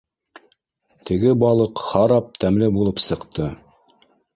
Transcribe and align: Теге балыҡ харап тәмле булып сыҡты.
Теге 1.11 1.35
балыҡ 1.45 1.85
харап 1.93 2.35
тәмле 2.41 2.75
булып 2.79 3.07
сыҡты. 3.09 3.57